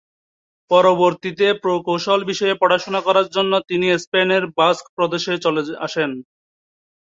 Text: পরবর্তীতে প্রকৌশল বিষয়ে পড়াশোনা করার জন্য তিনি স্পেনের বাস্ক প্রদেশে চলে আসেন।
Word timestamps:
পরবর্তীতে 0.71 1.47
প্রকৌশল 1.63 2.19
বিষয়ে 2.31 2.55
পড়াশোনা 2.61 2.99
করার 3.07 3.27
জন্য 3.35 3.53
তিনি 3.69 3.87
স্পেনের 4.03 4.43
বাস্ক 4.57 4.85
প্রদেশে 4.95 5.33
চলে 5.45 5.61
আসেন। 5.85 6.11